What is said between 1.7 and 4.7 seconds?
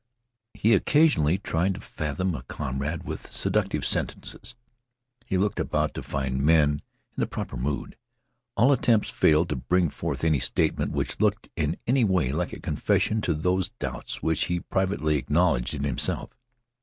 to fathom a comrade with seductive sentences.